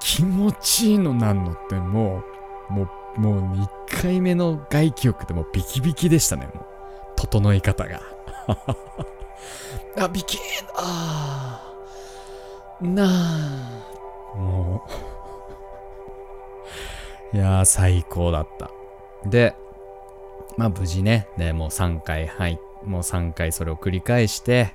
[0.01, 2.23] 気持ちいいのなんのっても
[2.71, 2.83] うも
[3.17, 6.65] うもう1回目の外気浴でもビキビキでしたねもう。
[7.17, 8.01] 整い方が。
[9.99, 10.37] あビキ。
[10.37, 10.41] ー。
[10.77, 11.61] あ
[12.81, 14.85] なあも
[17.33, 17.37] う。
[17.37, 18.71] いやー最高だった。
[19.25, 19.57] で
[20.57, 24.73] まあ無事ねねもう3回入ってもう3回それを繰り返して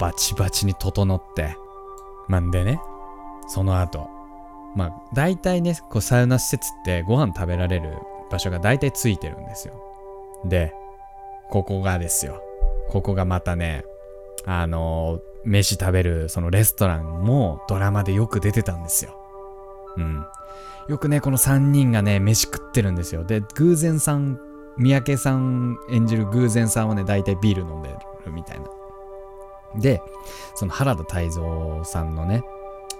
[0.00, 1.56] バチバチに整って、
[2.28, 2.80] まんでね、
[3.46, 4.08] その後、
[4.74, 7.98] まあ大体ね、こうサウナ施設ってご飯食べられる
[8.30, 9.74] 場所が大体ついてるんですよ。
[10.44, 10.72] で、
[11.50, 12.40] ここがですよ。
[12.88, 13.84] ここがまたね、
[14.46, 19.16] あのー、飯食べるそのレストランもドラマでよく出てたんですよ。
[19.96, 20.26] うん。
[20.88, 23.24] よくね、この3人がね、飯食ってるんですよ。
[23.24, 24.38] で、偶然さん、
[24.76, 27.88] 三宅さん演じる偶然さんはね、大体ビール飲んで
[28.26, 28.66] るみたいな。
[29.76, 30.02] で、
[30.54, 32.42] その原田泰造さんのね、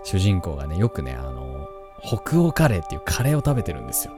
[0.03, 1.69] 主人公がね、よくね、あの、
[2.03, 4.13] 北欧カレーっていうカレーを食べてるんですよ。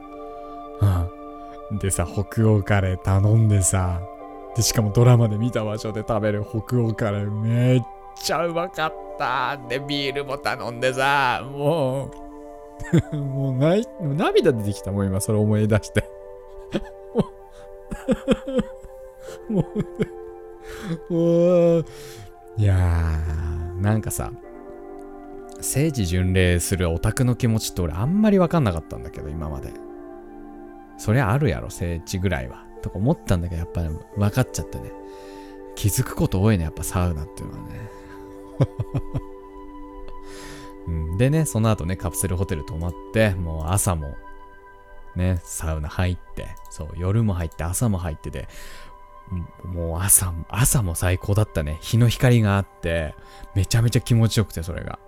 [1.71, 1.79] うん。
[1.79, 4.01] でさ、北欧カレー頼んでさ、
[4.57, 7.83] で、しかもドラマで見た場所で食べる北欧カレーめっ
[8.17, 9.57] ちゃうまかった。
[9.69, 12.11] で、ビールも頼んでさ、も
[13.13, 16.05] う もうない、涙出てきたもん今それ思い出して
[19.49, 19.65] も
[21.11, 21.85] う、もう、
[22.59, 24.33] いやー、なんかさ、
[25.61, 29.73] 聖地巡礼するオタクの気持ちって俺あんまりわかんなかったんだけど、今まで。
[30.99, 32.65] そりゃあるやろ、聖地ぐらいは。
[32.83, 34.93] とか思ったんだけど、やっぱり分かっちゃってね。
[35.75, 37.91] 気づくこと多いね、やっぱサウナっていうのはね。
[40.89, 44.15] うん、でね、その後ね、カプセルホテル泊まって、もう朝も、
[45.15, 48.49] ね、サウナ入って、そう、夜も入って、朝も入ってて、
[49.65, 51.79] もう朝、朝も最高だったね。
[51.81, 53.15] 日の光があって、
[53.55, 54.99] めちゃめちゃ気持ちよくて、それが。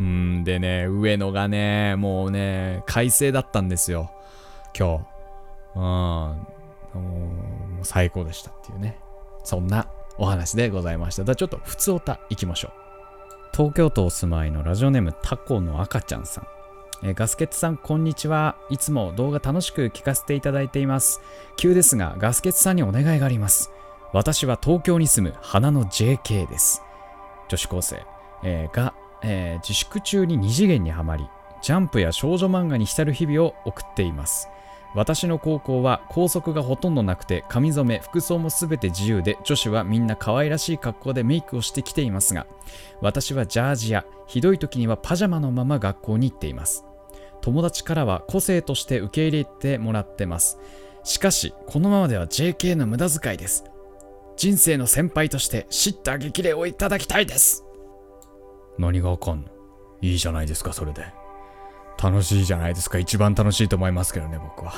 [0.00, 4.10] うんでね、上野がね、もうね、快晴だったんですよ。
[4.76, 5.06] 今
[5.74, 5.78] 日。
[5.78, 5.82] うん。
[5.82, 6.46] も
[7.82, 8.98] う最高でしたっていうね。
[9.44, 9.88] そんな
[10.18, 11.24] お話でございました。
[11.24, 12.72] だちょっと普通おた行きましょう。
[13.52, 16.46] 東京都お住まいのラジオネームタコの赤ちゃんさん。
[17.06, 18.56] えーガスケツさん、こんにちは。
[18.70, 21.20] いつも動画楽しく聞かせていただいています。
[21.58, 23.70] 急ですが、ガスケツさんにお願いがあります。
[24.14, 26.82] 私は東京に住む花の JK です。
[27.48, 28.06] 女子高生、
[28.42, 31.28] えーが、えー自粛中に二次元にはまり、
[31.60, 34.48] ジャンプや少女漫画に浸る日々を送っています。
[34.94, 42.46] 私の高校は校則がほとんどなくて髪染め服装もすべて自由で女子はみんな可愛らしい格好でメイクをしてきていますが
[43.00, 46.84] 私はジャージやひどい時にはパジャマのまま学校に行っています
[47.44, 50.58] 友達からは個性として受け入れてもらってます。
[51.02, 53.64] しかしこのままでは JK の無駄遣いです。
[54.38, 57.66] 人生の先輩として叱咤激励をいただきたいです。
[58.78, 59.48] 何がわかんの？
[60.00, 61.04] いいじゃないですかそれで。
[62.02, 62.96] 楽しいじゃないですか。
[62.96, 64.72] 一番楽しいと思いますけどね僕は。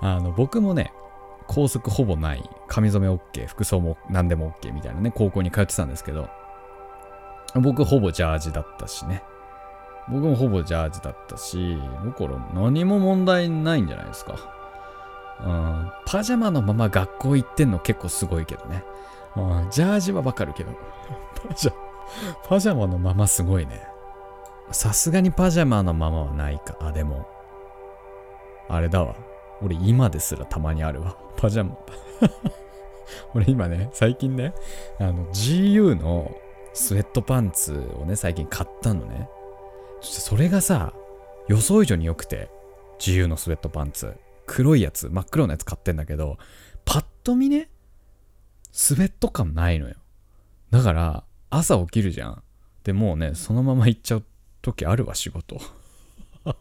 [0.00, 0.92] あ の僕もね
[1.46, 2.42] 校則ほぼない。
[2.66, 6.28] 髪染め OK 服装も何でも OK みたいなね高校に通ってたんですけど
[7.54, 9.22] 僕ほぼジャージだったしね。
[10.10, 14.34] 僕もほぼジャージだったしだから何も問題ないんじゃないですか。
[15.42, 18.84] うんパジャマのまま学校行ってんの結構すごいけどね。
[19.36, 20.72] うんジャージはわかるけど。
[21.48, 21.72] パジャ
[22.46, 23.86] パジャマのまますごいね。
[24.72, 26.76] さすがにパジャマのままはないか。
[26.80, 27.26] あでも
[28.68, 29.14] あれだわ。
[29.62, 31.16] 俺今ですらたまにあるわ。
[31.36, 31.76] パジャマ。
[33.34, 34.54] 俺今ね最近ね
[34.98, 36.30] あの GU の
[36.72, 39.28] スウェットパンツをね最近買ったのね
[40.00, 40.92] そしてそれがさ
[41.48, 42.50] 予想以上に良くて
[42.98, 44.14] GU のスウェットパンツ。
[44.46, 46.36] 黒いやつ真っ黒なやつ買ってんだけど
[46.84, 47.70] パッと見ね
[48.72, 49.94] スウェット感ないのよ。
[50.70, 52.42] だから朝起きるじゃん。
[52.84, 54.24] でもうねそのまま行っちゃう
[54.62, 55.58] 時あるわ仕事。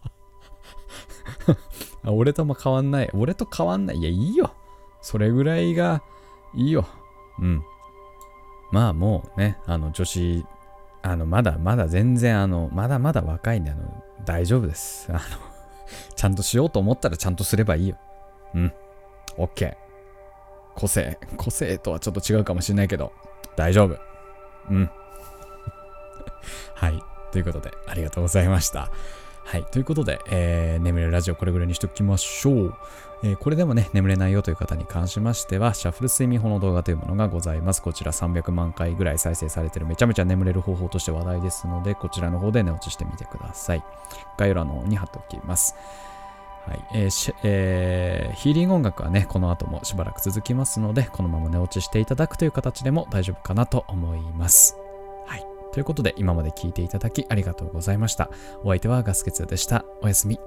[2.06, 3.10] 俺とも変わんない。
[3.14, 3.98] 俺と変わんない。
[3.98, 4.54] いやいいよ。
[5.02, 6.02] それぐらいが
[6.56, 6.86] いいよ。
[7.40, 7.62] うん。
[8.72, 10.46] まあもうねあの女子
[11.02, 15.08] あのまだまだ全然あのまだまだ若いんであの大丈夫です。
[15.12, 15.20] あの
[16.16, 17.98] ちゃんとしようと思ったらちゃんとすればいいよ。
[18.54, 18.74] うん。
[19.38, 19.76] OK
[20.76, 23.14] 個性個性とはちょっと違うかもしれないけど
[23.56, 23.98] 大丈夫。
[24.70, 24.90] うん。
[26.76, 27.02] はい。
[27.32, 28.90] ということで、ありがとうございました。
[29.50, 29.66] はい。
[29.66, 32.74] ということで、えー、眠れるラジオこれぐらいにしときましょう。
[33.24, 37.82] えーこれでもね、眠れないよという方に関しましては、シャッフル睡眠法の動画というものがございます。
[37.82, 43.84] こちら300万回ぐらい再生されてるめちゃめちゃ眠れる方法として話題ですので、こちらの方で寝落ちしてみてください。
[44.38, 45.74] 概要欄の方に貼っておきます。
[46.68, 54.78] はいえーえーヒーリング音楽はね、この後もしばらく続きますので、このまま寝落ちしていただくという形でも大丈夫かなと思います。
[55.72, 58.30] ということで、今まで聞いていただきありがとうございました。
[58.64, 59.86] お相手はガスケツでした。
[60.02, 60.40] おやすみ。